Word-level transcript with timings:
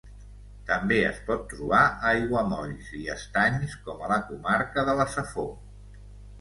També 0.69 0.95
es 1.09 1.19
pot 1.27 1.43
trobar 1.51 1.81
a 1.81 1.91
aiguamolls 2.13 2.89
i 3.01 3.03
estanys 3.19 3.79
com 3.85 4.03
a 4.09 4.13
la 4.15 4.21
comarca 4.33 4.89
de 4.91 4.99
la 5.03 5.09
Safor. 5.17 5.51